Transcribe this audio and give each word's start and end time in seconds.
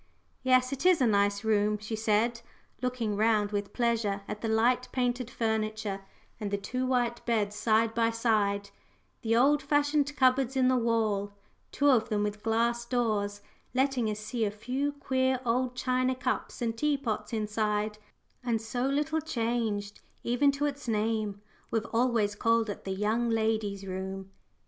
"Yes, 0.41 0.73
it 0.73 0.83
is 0.83 0.99
a 0.99 1.05
nice 1.05 1.43
room," 1.43 1.77
she 1.77 1.95
said, 1.95 2.41
looking 2.81 3.15
round 3.15 3.51
with 3.51 3.71
pleasure 3.71 4.21
at 4.27 4.41
the 4.41 4.47
light 4.47 4.87
painted 4.91 5.29
furniture 5.29 6.01
and 6.39 6.49
the 6.49 6.57
two 6.57 6.87
white 6.87 7.23
beds 7.27 7.55
side 7.55 7.93
by 7.93 8.09
side, 8.09 8.71
the 9.21 9.35
old 9.35 9.61
fashioned 9.61 10.15
cupboards 10.15 10.57
in 10.57 10.69
the 10.69 10.75
wall, 10.75 11.33
two 11.71 11.91
of 11.91 12.09
them 12.09 12.23
with 12.23 12.41
glass 12.41 12.83
doors, 12.83 13.41
letting 13.75 14.09
us 14.09 14.19
see 14.19 14.43
a 14.43 14.49
few 14.49 14.91
queer 14.93 15.39
old 15.45 15.75
china 15.75 16.15
cups 16.15 16.63
and 16.63 16.79
teapots 16.79 17.31
inside; 17.31 17.99
"and 18.43 18.59
so 18.59 18.87
little 18.87 19.21
changed, 19.21 20.01
even 20.23 20.51
to 20.51 20.65
its 20.65 20.87
name. 20.87 21.39
We've 21.69 21.85
always 21.93 22.33
called 22.33 22.71
it 22.71 22.85
the 22.85 22.91
young 22.95 23.29
ladies' 23.29 23.85
room." 23.85 24.31